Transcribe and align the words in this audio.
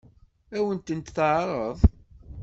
Ad 0.57 0.61
wen-tent-teɛṛeḍ? 0.65 1.77